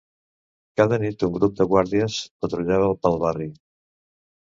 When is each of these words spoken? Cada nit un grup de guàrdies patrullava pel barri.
Cada 0.79 0.97
nit 1.01 1.25
un 1.27 1.33
grup 1.35 1.53
de 1.59 1.67
guàrdies 1.73 2.15
patrullava 2.45 2.89
pel 3.05 3.19
barri. 3.25 3.47